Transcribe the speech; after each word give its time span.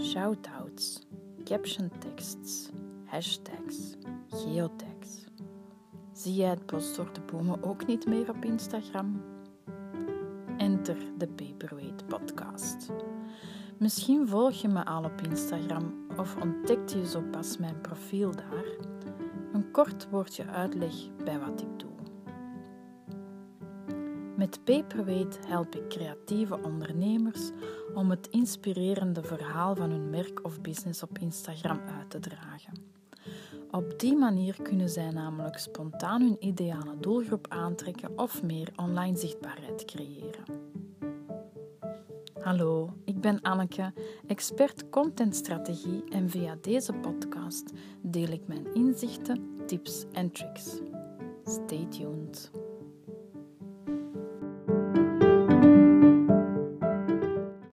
shoutouts, 0.00 1.00
caption 1.44 1.90
teksts, 1.98 2.70
hashtags, 3.04 3.96
geotags. 4.28 5.24
Zie 6.12 6.34
jij 6.34 6.48
het 6.48 6.66
bos 6.66 6.94
door 6.94 7.12
de 7.12 7.20
bomen 7.20 7.62
ook 7.62 7.86
niet 7.86 8.06
meer 8.06 8.28
op 8.28 8.44
Instagram? 8.44 9.22
Enter 10.56 10.96
de 11.18 11.28
Paperweight 11.28 12.06
podcast. 12.06 12.90
Misschien 13.78 14.28
volg 14.28 14.52
je 14.52 14.68
me 14.68 14.84
al 14.84 15.04
op 15.04 15.20
Instagram 15.20 15.94
of 16.16 16.36
ontdekte 16.42 16.98
je 16.98 17.06
zo 17.06 17.22
pas 17.30 17.58
mijn 17.58 17.80
profiel 17.80 18.30
daar. 18.30 18.64
Een 19.52 19.70
kort 19.70 20.08
woordje 20.10 20.46
uitleg 20.46 20.94
bij 21.24 21.38
wat 21.38 21.60
ik 21.60 21.78
doe. 21.78 21.90
Met 24.40 24.64
Paperweight 24.64 25.38
help 25.46 25.74
ik 25.74 25.88
creatieve 25.88 26.58
ondernemers 26.62 27.50
om 27.94 28.10
het 28.10 28.28
inspirerende 28.30 29.22
verhaal 29.22 29.76
van 29.76 29.90
hun 29.90 30.10
merk 30.10 30.44
of 30.44 30.60
business 30.60 31.02
op 31.02 31.18
Instagram 31.18 31.80
uit 31.98 32.10
te 32.10 32.18
dragen. 32.18 32.72
Op 33.70 33.98
die 33.98 34.16
manier 34.16 34.62
kunnen 34.62 34.88
zij 34.88 35.10
namelijk 35.10 35.58
spontaan 35.58 36.20
hun 36.20 36.36
ideale 36.38 36.96
doelgroep 37.00 37.46
aantrekken 37.48 38.18
of 38.18 38.42
meer 38.42 38.72
online 38.76 39.16
zichtbaarheid 39.16 39.84
creëren. 39.84 40.44
Hallo, 42.40 42.92
ik 43.04 43.20
ben 43.20 43.40
Anneke, 43.40 43.92
expert 44.26 44.88
contentstrategie 44.88 46.04
en 46.08 46.30
via 46.30 46.56
deze 46.60 46.92
podcast 46.92 47.72
deel 48.02 48.28
ik 48.28 48.46
mijn 48.46 48.74
inzichten, 48.74 49.56
tips 49.66 50.04
en 50.12 50.30
tricks. 50.32 50.80
Stay 51.44 51.86
tuned. 51.88 52.69